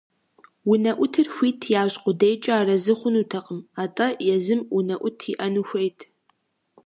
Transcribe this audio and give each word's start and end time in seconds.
Унэӏутыр 0.71 1.27
хуит 1.33 1.61
ящӏ 1.81 1.95
къудейкӏэ 2.03 2.53
арэзы 2.59 2.93
хъунутэкъым, 2.99 3.59
атӏэ 3.83 4.07
езым 4.35 4.61
унэӏут 4.77 5.19
иӏэну 5.31 5.63
хуейт. 5.67 5.99